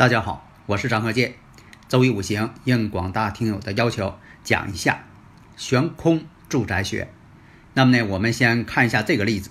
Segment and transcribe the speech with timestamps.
[0.00, 1.34] 大家好，我是张鹤剑。
[1.86, 5.04] 周易五行应广大听友的要求，讲一下
[5.58, 7.08] 悬空住宅学。
[7.74, 9.50] 那么呢，我们先看一下这个例子：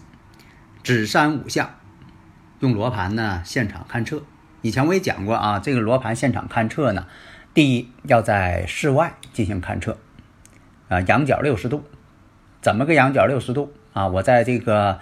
[0.81, 1.75] 指山五象，
[2.61, 4.23] 用罗盘呢现场勘测。
[4.63, 7.05] 以前我也讲过啊，这个罗盘现场勘测呢，
[7.53, 9.99] 第一要在室外进行勘测，
[10.87, 11.83] 啊，仰角六十度。
[12.59, 14.07] 怎么个仰角六十度啊？
[14.07, 14.99] 我在这个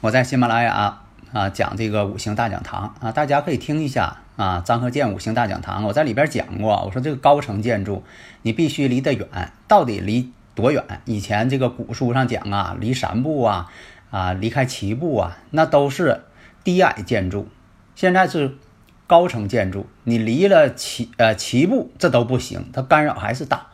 [0.00, 1.04] 我在喜马拉雅
[1.36, 4.18] 啊讲这个五行大讲堂啊，大家可以听一下。
[4.36, 6.84] 啊，张和建五行大讲堂，我在里边讲过。
[6.84, 8.04] 我说这个高层建筑，
[8.42, 9.26] 你必须离得远，
[9.66, 10.84] 到底离多远？
[11.06, 13.72] 以前这个古书上讲啊，离三步啊，
[14.10, 16.20] 啊，离开七步啊，那都是
[16.62, 17.48] 低矮建筑。
[17.94, 18.58] 现在是
[19.06, 23.68] 高层建筑，你离了七呃七步，这都不行，它干扰还是大，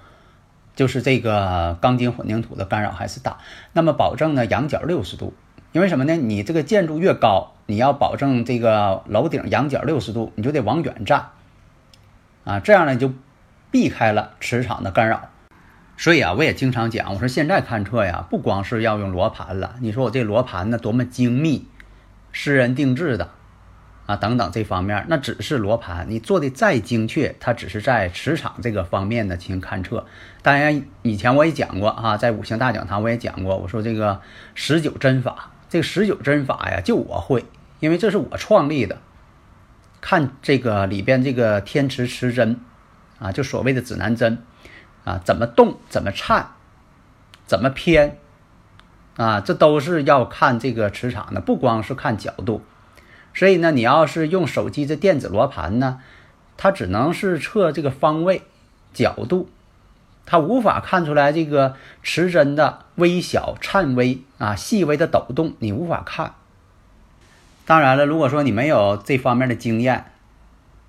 [0.76, 3.38] 就是这个钢筋混凝土的干扰还是大。
[3.72, 5.34] 那么保证呢，仰角六十度。
[5.72, 6.14] 因为什么呢？
[6.16, 11.30] 你这个建筑越高，你要保证这个楼顶仰角六十度，你就得往远站，
[12.44, 13.10] 啊，这样呢就
[13.70, 15.30] 避开了磁场的干扰。
[15.96, 19.76] 所以啊，我也经常讲，我说现在勘测呀，不光是要用罗盘了。
[19.80, 21.66] 你说我这罗盘呢多么精密，
[22.34, 23.30] 私人定制的，
[24.04, 26.04] 啊，等等这方面，那只是罗盘。
[26.10, 30.04] 你做的再精确，它只是在磁场这个方面呢进行勘测。
[30.42, 34.20] 当然，以前我也讲过啊，在五行大讲堂我也讲过，我说这个
[34.54, 35.51] 十九针法。
[35.72, 37.46] 这个十九针法呀，就我会，
[37.80, 38.98] 因为这是我创立的。
[40.02, 42.60] 看这个里边这个天池池针，
[43.18, 44.44] 啊，就所谓的指南针，
[45.04, 46.48] 啊，怎么动，怎么颤，
[47.46, 48.18] 怎么偏，
[49.16, 52.60] 啊，这都是要看这个磁场的，不光是看角度。
[53.32, 56.02] 所以呢，你要是用手机的电子罗盘呢，
[56.58, 58.42] 它只能是测这个方位、
[58.92, 59.48] 角度。
[60.24, 66.34] 它无法看出来这个持针的微小颤微啊，细微的抖动，你无法看。
[67.66, 70.06] 当然了，如果说你没有这方面的经验，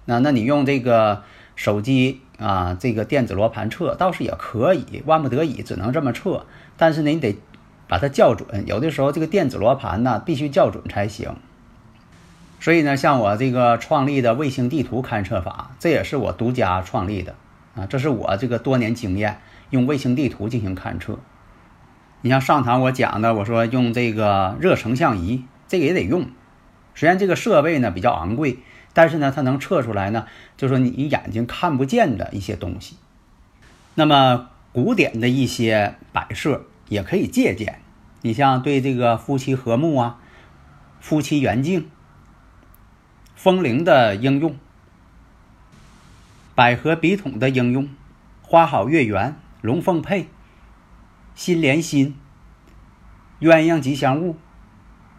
[0.06, 1.24] 那那你用这个
[1.56, 6.46] 手机啊，这个电子罗盘测倒是也可以，万不得已只能这么测。
[6.78, 7.38] 但是呢，你得
[7.88, 11.36] 把它校准，有的时候这个电子罗盘呢必须校准才行。
[12.60, 17.36] 所以呢，像我这个创立的卫星地图勘测法，这也是我独家创立的。
[17.76, 19.42] 啊，这是我这个多年经验，
[19.72, 21.20] 用卫星地图进行勘测。
[22.22, 26.28] 你像上堂我讲的，我说用这个热成像仪，这个也得用。
[26.96, 28.60] 虽然这个设备呢比较昂贵，
[28.94, 32.98] 但是呢它能测出来呢，就说你眼睛看不见的一些东西。
[33.96, 37.80] 那么古典的一些摆设也可以借鉴。
[38.22, 40.20] 你像对这个夫妻和睦啊、
[41.02, 41.90] 夫妻圆净、
[43.36, 44.56] 风铃的应用。
[46.56, 47.90] 百合笔筒的应用，
[48.44, 50.28] 花好月圆，龙凤配，
[51.34, 52.16] 心连心，
[53.40, 54.38] 鸳鸯吉祥物，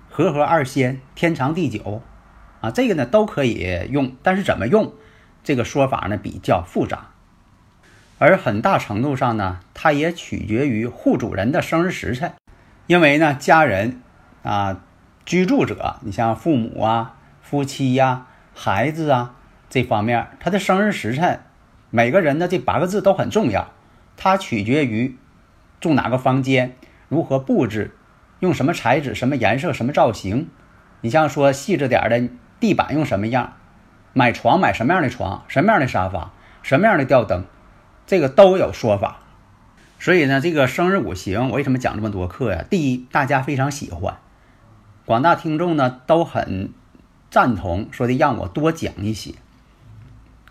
[0.09, 2.03] 和合二仙，天长地久，
[2.61, 4.93] 啊，这个呢都可以用，但是怎么用，
[5.43, 7.09] 这个说法呢比较复杂，
[8.21, 12.33] 而很大程度上呢，它也取决于户主人的生日时辰，
[12.87, 14.01] 因为呢家人
[14.45, 14.81] 啊，
[15.25, 19.35] 居住者，你像父母啊、夫妻呀、孩子啊。
[19.69, 21.41] 这方面，他的生日时辰，
[21.91, 23.71] 每个人的这八个字都很重要。
[24.17, 25.17] 它取决于
[25.81, 26.77] 住哪个房间，
[27.09, 27.97] 如何布置，
[28.39, 30.49] 用什么材质、什么颜色、什么造型。
[31.01, 32.29] 你像说细致点的，
[32.61, 33.55] 地板用什么样，
[34.13, 36.33] 买床买什么样的床，什么样的沙发，
[36.63, 37.45] 什么样的吊灯，
[38.07, 39.19] 这个都有说法。
[39.99, 42.65] 所以呢，这个生日五行，我为什么讲这么多课呀？
[42.71, 44.19] 第一，大家非常喜欢，
[45.05, 46.73] 广大听众呢都很
[47.31, 49.35] 赞同，说的让我多讲一些。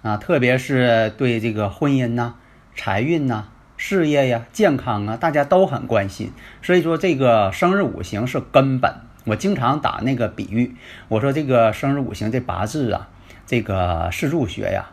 [0.03, 2.35] 啊，特别是对这个婚姻呐、
[2.75, 3.45] 财运呐、
[3.77, 6.31] 事业呀、健康啊，大家都很关心。
[6.61, 8.93] 所以说，这个生日五行是根本。
[9.25, 10.75] 我经常打那个比喻，
[11.07, 13.07] 我说这个生日五行这八字啊，
[13.47, 14.91] 这个四柱学呀，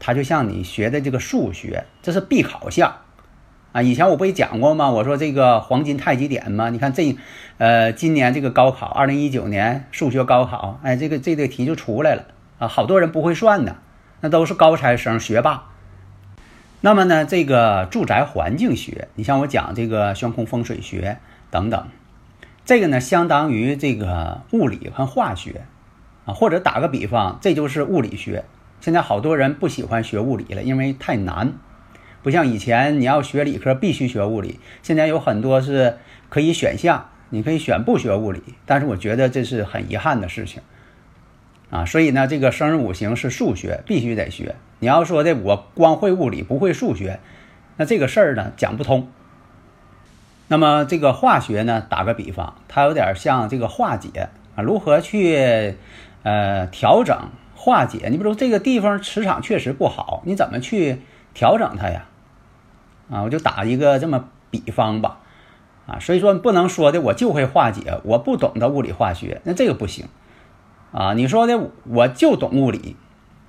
[0.00, 2.96] 它就像你学的这个数学，这是必考项
[3.70, 3.80] 啊。
[3.80, 4.90] 以前我不也讲过吗？
[4.90, 7.16] 我说这个黄金太极点嘛，你看这，
[7.58, 12.24] 呃，今年这个高考，二零一九年数学高考，哎，这个这个题就出来了
[12.58, 13.76] 啊，好多人不会算呢。
[14.22, 15.64] 那都是高材生、学霸，
[16.80, 21.18] 那么呢，这个住宅环境学，你像我讲这个悬空风水学
[21.50, 21.88] 等等，
[22.64, 25.62] 这个呢相当于这个物理和化学
[26.24, 28.44] 啊，或者打个比方，这就是物理学。
[28.80, 31.54] 现在好多人不喜欢学物理了，因为太难，
[32.22, 35.98] 不像以前你要学理科必须学物理，现在有很多是
[36.28, 40.62] 可以选项，你可以选不学物理，但是我觉得这是很遗憾的事情。
[41.72, 44.56] 啊，所以呢，这个生日五行是数学，必须得学。
[44.78, 47.18] 你要说的我光会物理不会数学，
[47.78, 49.08] 那这个事儿呢讲不通。
[50.48, 55.74] 那么这个化学呢，打个比方，它有点像这个化解啊，如何去
[56.24, 57.16] 呃调整
[57.56, 58.08] 化解？
[58.10, 60.98] 你比如这个地方磁场确实不好，你怎么去
[61.32, 62.04] 调整它呀？
[63.10, 65.20] 啊，我就打一个这么比方吧。
[65.86, 70.04] 啊，所以说不能说的我就会化解，我不懂得物理化学，那这个不行。
[70.92, 72.96] 啊，你说的我就懂物理，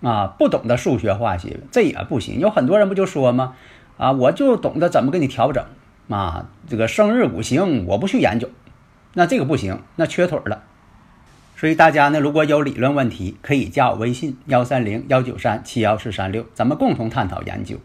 [0.02, 2.40] 啊，不懂得数学化学，这也不行。
[2.40, 3.56] 有很多人不就说吗？
[3.98, 5.66] 啊，我就懂得怎么给你调整，
[6.10, 8.50] 啊，这个生日五行我不去研究，
[9.14, 10.64] 那这个不行，那缺腿了。
[11.56, 17.78] 所以大家呢，如果有理论问题，可以加我微信幺三零幺九三七幺四三六，咱们共同探讨研究。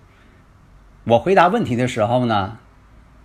[1.05, 2.59] 我回答问题的时候呢，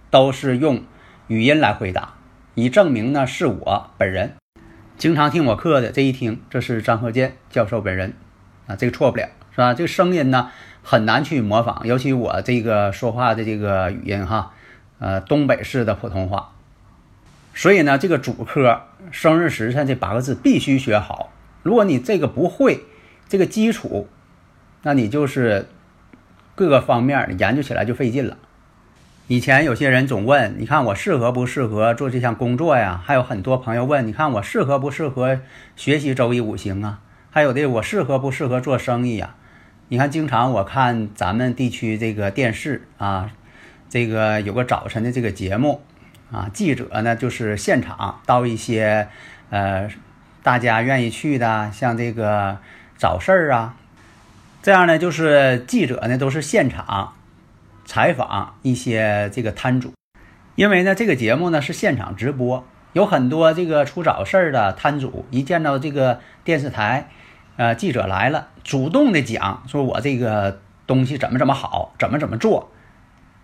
[0.09, 0.83] 都是用
[1.27, 2.15] 语音来回答，
[2.55, 4.33] 以证明呢是我本人。
[5.03, 8.13] 经常听我课的，这一听，这是张鹤健教授本人，
[8.67, 9.73] 啊，这个错不了，是吧？
[9.73, 10.49] 这个声音呢
[10.81, 14.53] 很难去模仿，尤其我这个说话的这个语音哈，
[14.99, 16.53] 呃，东北式的普通话。
[17.53, 21.33] 所以呢，这个主科生日时辰这八个字必须学好。
[21.63, 22.85] 如果你这个不会，
[23.27, 24.07] 这个基础，
[24.83, 25.67] 那你就是
[26.55, 28.37] 各个方面研究起来就费劲了。
[29.27, 33.01] 以前有些人总问，你看我适合不适合做这项工作呀？
[33.05, 35.39] 还有很多朋友问，你看我适合不适合
[35.77, 36.99] 学习周易五行啊？
[37.31, 39.35] 还有的我适合不适合做生意呀？
[39.87, 43.31] 你看，经常我看咱们地区这个电视啊，
[43.89, 45.81] 这个有个早晨的这个节目
[46.29, 49.07] 啊，记者呢就是现场到一些
[49.51, 49.89] 呃
[50.43, 52.57] 大家愿意去的，像这个
[52.97, 53.75] 早市啊，
[54.61, 57.13] 这样呢就是记者呢都是现场。
[57.85, 59.93] 采访一些这个摊主，
[60.55, 67.09] 因为呢，这个节目呢是现场直播，有很多这个出早事的摊主，一见到这个电视台，
[67.57, 72.71] 呃，记者来了，主动的讲说，我这个东西怎么怎么好，怎么怎么做，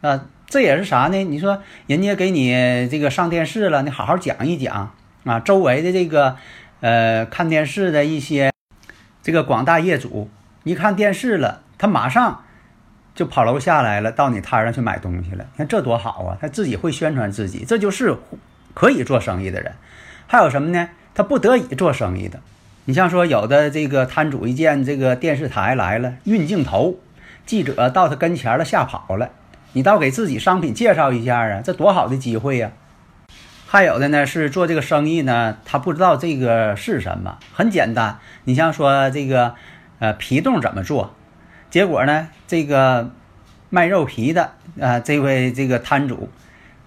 [0.01, 1.24] 啊，这也是啥呢？
[1.25, 4.94] 你说人家给你这个上电视了，你好好讲一讲
[5.25, 6.38] 啊，周围的这个
[6.80, 8.51] 呃看电视的一些
[9.21, 10.30] 这个广大业主
[10.63, 12.45] 一看电视了，他马上。
[13.19, 15.45] 就跑楼下来了，到你摊上去买东西了。
[15.51, 16.38] 你看这多好啊！
[16.39, 18.16] 他自己会宣传自己，这就是
[18.74, 19.74] 可以做生意的人。
[20.25, 20.88] 还有什么呢？
[21.13, 22.39] 他不得已做生意的。
[22.86, 26.98] 你像说有的这个摊主一见这个电视台来了，运镜头，
[27.45, 29.31] 记者到他跟前了，吓跑了。
[29.74, 32.71] 你倒给自己商品介绍一下啊，这多好的机会呀！
[33.68, 38.18] 还有的呢是做这个生意呢，他不知道这个是什么，很简单。
[38.45, 39.56] 你像说这个
[40.00, 41.13] 呃皮冻怎么做？
[41.69, 43.11] 结果呢，这个
[43.69, 46.29] 卖肉皮的啊，这位这个摊主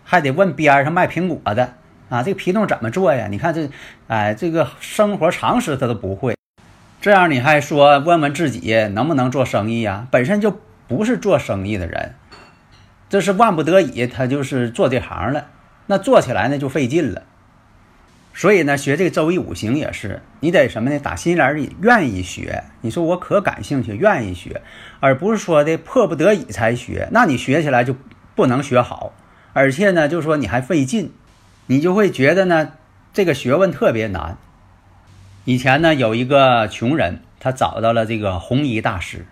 [0.03, 1.75] 还得问边上卖苹果的
[2.09, 3.29] 啊，这个皮冻怎么做呀？
[3.31, 3.71] 你看这，
[4.09, 6.37] 哎，这个生活常识他都不会，
[7.01, 10.09] 这样你还说问问自己能不能做生意呀？
[10.11, 12.17] 本身就不是做生意的人，
[13.09, 15.47] 这是万不得已，他就是做这行了，
[15.87, 17.23] 那做起来呢就费劲了。
[18.35, 20.99] 所以呢，学这个周易五行也是，你得什么呢？
[20.99, 22.65] 打心眼里愿意学。
[22.81, 24.63] 你说我可感兴趣，愿意学，
[25.01, 27.09] 而不是说的迫不得已才学。
[27.13, 27.95] 那你学起来就
[28.35, 29.13] 不能学好，
[29.53, 31.13] 而且呢，就是说你还费劲，
[31.67, 32.73] 你就会觉得呢，
[33.13, 34.39] 这个学问特别难。
[35.45, 39.27] 以前呢，有一个穷人，他找到了这个红衣大师，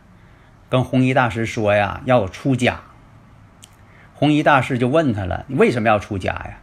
[0.68, 2.82] 跟红衣大师说呀，要出家。
[4.12, 6.58] 红衣大师就问他了，你为什么要出家呀？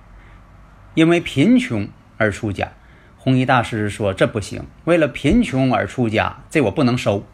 [0.94, 1.88] 因为贫穷。
[2.18, 2.72] 而出家，
[3.18, 7.26] 弘一大师说这不行，为了贫穷而出家，这我不能收。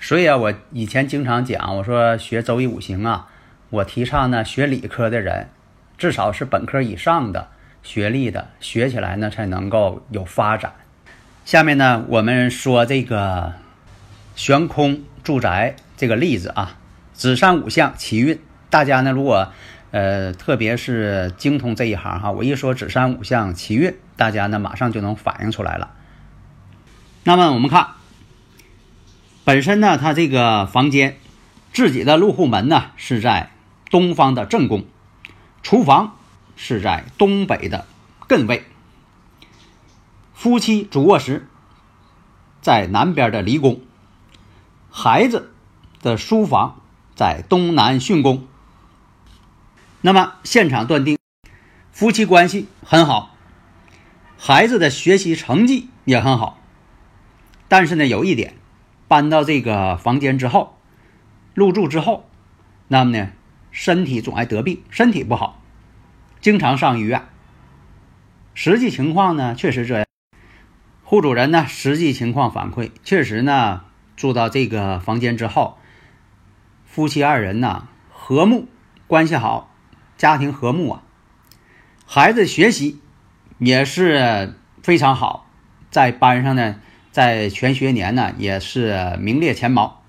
[0.00, 3.28] 所以啊，我以前经常讲，我说学周易五行啊，
[3.70, 5.48] 我提倡呢，学理科的人，
[5.96, 7.48] 至少是本科以上的
[7.82, 10.72] 学历的，学起来呢才能够有发展。
[11.44, 13.52] 下面呢，我们说这个
[14.34, 16.78] 悬空住宅这个例子啊，
[17.12, 19.52] 子山五象奇运，大家呢如果。
[19.92, 25.90] 呃，特别是精通这一行哈，我一说子山五象奇运，大家呢马上就能反映出来了。
[27.24, 27.88] 那么我们看，
[29.44, 31.18] 本身呢，他这个房间
[31.74, 33.50] 自己的入户门呢是在
[33.90, 34.86] 东方的正宫，
[35.62, 36.16] 厨房
[36.56, 37.84] 是在东北的
[38.26, 38.64] 艮位，
[40.32, 41.46] 夫妻主卧室
[42.62, 43.82] 在南边的离宫，
[44.90, 45.52] 孩子
[46.00, 46.80] 的书房
[47.14, 48.46] 在东南巽宫。
[50.04, 51.16] 那么现场断定，
[51.92, 53.36] 夫妻关系很好，
[54.36, 56.58] 孩子的学习成绩也很好。
[57.68, 58.54] 但是呢，有一点，
[59.06, 60.76] 搬到这个房间之后，
[61.54, 62.28] 入住之后，
[62.88, 63.30] 那么呢，
[63.70, 65.62] 身体总爱得病，身体不好，
[66.40, 67.22] 经常上医院。
[68.54, 70.06] 实际情况呢，确实这样。
[71.04, 73.84] 户主人呢，实际情况反馈，确实呢，
[74.16, 75.78] 住到这个房间之后，
[76.84, 78.66] 夫妻二人呢和睦，
[79.06, 79.71] 关系好。
[80.22, 81.02] 家庭和睦啊，
[82.06, 83.00] 孩子学习
[83.58, 85.46] 也是非常好，
[85.90, 86.76] 在班上呢，
[87.10, 90.00] 在全学年呢也是名列前茅。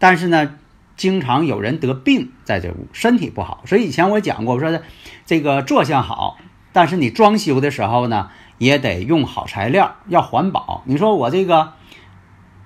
[0.00, 0.56] 但是呢，
[0.96, 3.62] 经常有人得病，在这屋身体不好。
[3.66, 4.82] 所以以前我讲过，我说的
[5.24, 6.36] 这个坐向好，
[6.72, 10.82] 但是你装修的时候呢，也得用好材料，要环保。
[10.86, 11.74] 你说我这个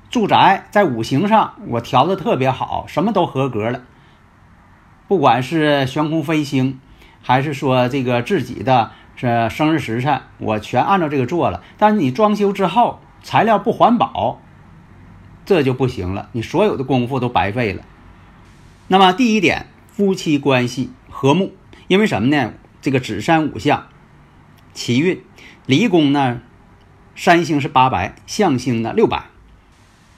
[0.08, 3.82] 住宅在五行上我调的特别好，什么都合格了。
[5.06, 6.80] 不管是悬空飞星，
[7.22, 11.62] 还是说这个自己的是生日时辰，我全按照这个做了。
[11.76, 14.40] 但是你装修之后材料不环保，
[15.44, 17.82] 这就不行了，你所有的功夫都白费了。
[18.88, 21.52] 那么第一点，夫妻关系和睦，
[21.88, 22.54] 因为什么呢？
[22.80, 23.86] 这个子山五象，
[24.74, 25.22] 奇运，
[25.66, 26.40] 离宫呢，
[27.16, 29.24] 三星是八白，象星呢六白，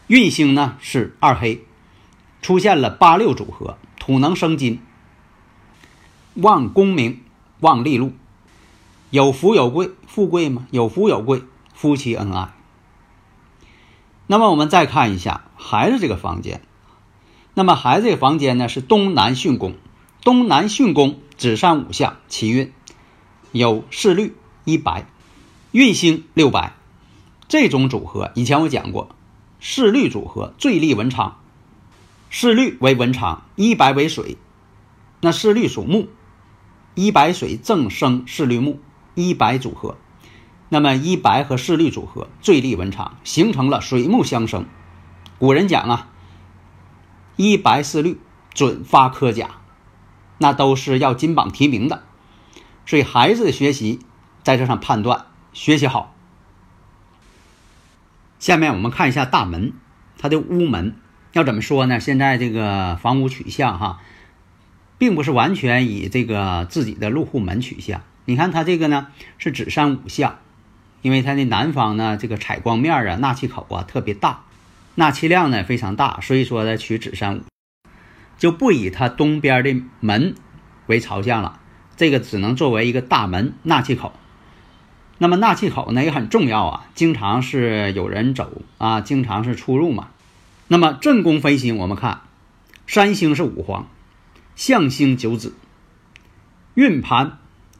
[0.08, 1.64] 运星呢是二黑，
[2.42, 3.78] 出现了八六组合。
[4.06, 4.78] 土能生金，
[6.34, 7.22] 旺功名，
[7.58, 8.12] 旺利禄，
[9.10, 10.68] 有福有贵，富贵吗？
[10.70, 11.42] 有福有贵，
[11.74, 12.54] 夫妻恩爱。
[14.28, 16.62] 那么我们再看一下孩子这个房间，
[17.54, 19.74] 那么孩子这个房间呢是东南巽宫，
[20.22, 22.72] 东南巽宫子山五象其运，
[23.50, 25.08] 有四绿一白，
[25.72, 26.74] 运星六白，
[27.48, 29.08] 这种组合以前我讲过，
[29.60, 31.38] 四绿组合最利文昌。
[32.38, 34.36] 四绿为文昌，一白为水，
[35.22, 36.10] 那四绿属木，
[36.94, 38.78] 一白水正生四绿木，
[39.14, 39.96] 一白组合，
[40.68, 44.66] 那么一白和四绿组合最利文昌，形成了水木相生。
[45.38, 46.10] 古人讲啊，
[47.36, 48.20] 一白四绿
[48.52, 49.52] 准发科甲，
[50.36, 52.02] 那都是要金榜题名的。
[52.84, 54.00] 所以孩子的学习
[54.42, 55.24] 在这上判断
[55.54, 56.14] 学习好。
[58.38, 59.72] 下面我们看一下大门，
[60.18, 60.96] 它的屋门。
[61.36, 62.00] 要怎么说呢？
[62.00, 64.00] 现在这个房屋取向哈，
[64.96, 68.00] 并不是完全以这个自己的入户门取向。
[68.24, 70.38] 你看它这个呢是子山五向，
[71.02, 74.44] 因为它的南方呢这个采光面啊、纳气口啊特别大，
[74.94, 77.42] 纳气量呢非常大，所以说呢取子山五，
[78.38, 80.36] 就不以它东边的门
[80.86, 81.60] 为朝向了，
[81.98, 84.14] 这个只能作为一个大门纳气口。
[85.18, 90.08] 那么纳气口呢也很重要啊，经常是有人走啊，经常是出入嘛。
[90.68, 92.22] 那么正宫飞星，我们看，
[92.88, 93.88] 三星是五黄，
[94.56, 95.54] 象星九子，
[96.74, 97.38] 运盘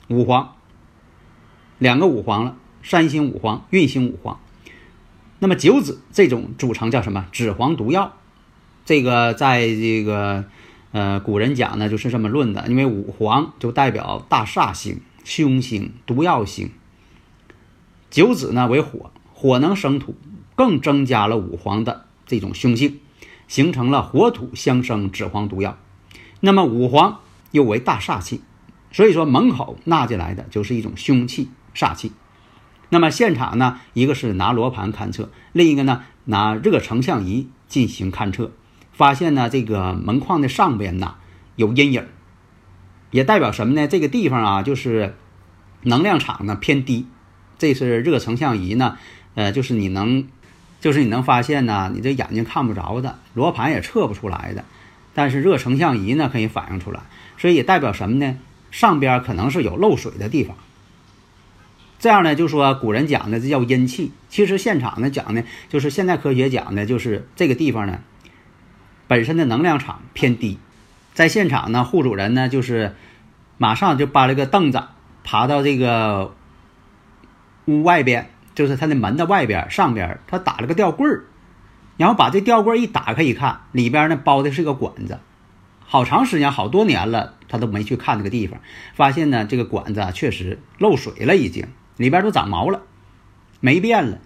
[0.08, 0.54] 五黄，
[1.78, 4.38] 两个五黄了，三星五黄，运星五黄。
[5.40, 7.26] 那么九子这种组成叫什么？
[7.32, 8.14] 紫黄毒药。
[8.84, 10.44] 这个在这个
[10.92, 12.68] 呃古人讲呢，就是这么论的。
[12.68, 16.70] 因为五黄就代表大煞星、凶星、毒药星。
[18.10, 20.14] 九子呢为火，火能生土，
[20.54, 22.05] 更增加了五黄的。
[22.26, 22.98] 这种凶性，
[23.48, 25.78] 形成了火土相生紫黄毒药。
[26.40, 27.20] 那么五黄
[27.52, 28.42] 又为大煞气，
[28.90, 32.12] 所以说门口纳进来的就是一种凶气煞气。
[32.90, 38.52] 那么现场呢，一个是拿罗盘勘测，另一个呢拿热成像仪进行勘测，
[38.92, 41.14] 发现呢这个门框的上边呐
[41.54, 42.06] 有阴影，
[43.12, 43.86] 也代表什么呢？
[43.86, 45.14] 这个地方啊就是
[45.82, 47.06] 能量场呢偏低。
[47.58, 48.98] 这是热成像仪呢，
[49.34, 50.26] 呃，就是你能。
[50.80, 54.64] 就是你能发现呢，你这眼睛看不着的，罗盘也测不出来的，
[55.14, 57.00] 但是热成像仪呢可以反映出来，
[57.38, 58.36] 所以也代表什么呢？
[58.70, 60.56] 上边可能是有漏水的地方。
[61.98, 68.00] 这样呢，就说古人讲的这叫阴气，其实现场呢讲呢，就是现代科学讲的，就是这个地方呢
[69.08, 70.58] 本身的能量场偏低，
[71.14, 72.94] 在现场呢，户主人呢就是
[73.56, 74.82] 马上就搬了个凳子，
[75.24, 76.34] 爬到这个
[77.64, 78.30] 屋外边。
[78.56, 81.24] 就是他的门的外边、上边，他打了个吊柜儿，
[81.98, 85.18] 然后把这吊柜一打开一看，里边呢包的是个管子，
[85.86, 88.58] 好长时间、好多年了，他都没去看那个地方，
[88.94, 92.80] 发现呢这个管子确实漏水了，已经里边都长毛了，
[93.60, 94.18] 没变了。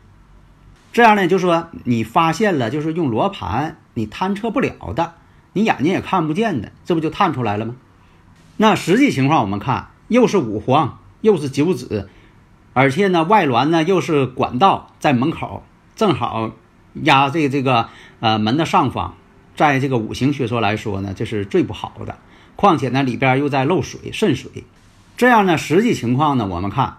[0.93, 5.15] 这样呢，就说你发现了，就是用罗盘你探测不了的，
[5.55, 7.75] 你眼睛也看不见的，这不就探出来了吗？
[8.59, 12.09] 那实际情况我们看，又是五黄，又是九紫。
[12.73, 15.65] 而且呢，外栏呢又是管道在门口，
[15.97, 16.53] 正好
[16.95, 17.89] 压这这个
[18.21, 19.17] 呃门的上方，
[19.57, 22.19] 在这个五行学说来说呢，这是最不好的。
[22.57, 24.65] 况且呢，里边又在漏水渗水，
[25.17, 26.99] 这样呢，实际情况呢，我们看，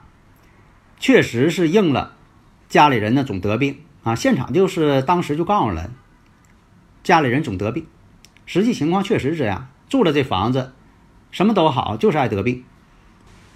[1.00, 2.14] 确实是应了
[2.68, 4.16] 家里人呢总得病啊。
[4.16, 5.92] 现场就是当时就告诉了，
[7.04, 7.86] 家里人总得病，
[8.46, 9.70] 实际情况确实是这样。
[9.88, 10.74] 住了这房子，
[11.32, 12.64] 什么都好，就是爱得病。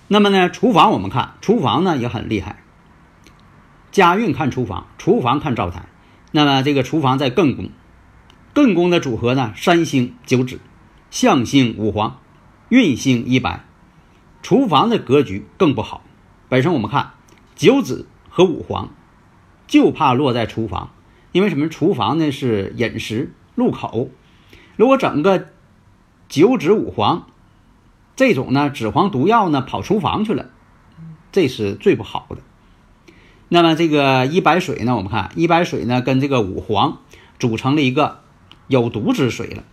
[0.07, 2.61] 那么呢，厨房我们看，厨房呢也很厉害。
[3.91, 5.87] 家运看厨房，厨房看灶台。
[6.31, 7.69] 那么这个厨房在艮宫，
[8.53, 10.59] 艮宫的组合呢，三星九紫，
[11.09, 12.19] 象星五黄，
[12.69, 13.65] 运星一白。
[14.43, 16.03] 厨房的格局更不好。
[16.49, 17.13] 本身我们看
[17.55, 18.89] 九紫和五黄，
[19.65, 20.91] 就怕落在厨房，
[21.31, 21.67] 因为什么？
[21.67, 24.11] 厨房呢是饮食入口，
[24.75, 25.47] 如果整个
[26.29, 27.27] 九紫五黄
[28.15, 30.49] 这种呢，紫黄毒药呢跑厨房去了，
[31.31, 32.37] 这是最不好的。
[33.47, 34.95] 那么这个一白水呢？
[34.95, 36.99] 我们看一白水呢，跟这个五黄
[37.37, 38.21] 组成了一个
[38.67, 39.63] 有毒之水了，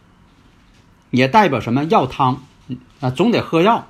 [1.11, 1.84] 也代表什么？
[1.84, 2.42] 药汤
[3.00, 3.87] 啊，总得喝药，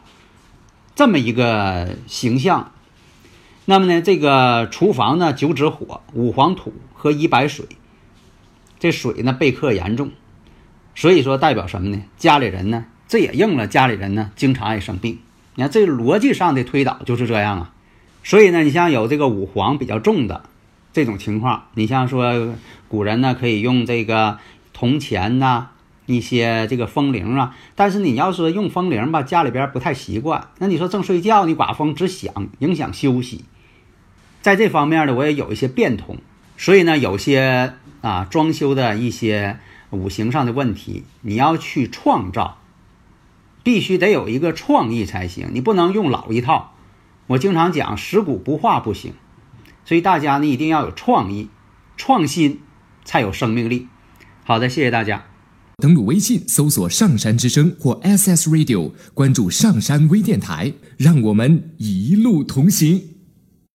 [0.94, 2.72] 这么一个形象。
[3.64, 7.66] 那么呢，这个厨房呢，九紫火、五黄土和一白水，
[8.78, 10.10] 这水呢被克严重，
[10.94, 12.02] 所以说代表什么呢？
[12.16, 15.18] 家里人呢，这也应了家里人呢经常爱生病。
[15.54, 17.74] 你看这逻辑上的推导就是这样啊。
[18.24, 20.44] 所以呢，你像有这个五黄比较重的
[20.94, 22.54] 这种情况，你像说
[22.88, 24.38] 古人呢可以用这个
[24.72, 25.66] 铜钱呐，
[26.06, 27.54] 一些这个风铃啊。
[27.74, 30.48] 但是你要说用风铃吧，家里边不太习惯。
[30.56, 33.44] 那你说正睡觉，你刮风直响，影响休息。
[34.40, 36.16] 在这方面呢，我也有一些变通。
[36.56, 39.58] 所以呢，有些啊装修的一些
[39.90, 42.56] 五行上的问题，你要去创造，
[43.62, 46.74] 必须得有一个创意才行，你不能用老一套。
[47.28, 49.12] 我经常讲食古不化不行，
[49.84, 51.48] 所以大家呢一定要有创意、
[51.96, 52.60] 创新，
[53.04, 53.88] 才有生命力。
[54.44, 55.24] 好的，谢谢大家。
[55.78, 63.11] 登录微信搜索“上山之声”或 “SS Radio”，关注上山微电台，让我们一路同行。